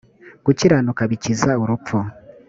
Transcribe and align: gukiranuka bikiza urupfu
gukiranuka 0.45 1.01
bikiza 1.11 1.51
urupfu 1.63 1.97